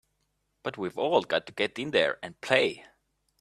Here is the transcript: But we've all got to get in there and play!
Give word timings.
But 0.63 0.79
we've 0.79 0.97
all 0.97 1.21
got 1.21 1.45
to 1.45 1.53
get 1.53 1.77
in 1.77 1.91
there 1.91 2.17
and 2.23 2.41
play! 2.41 2.87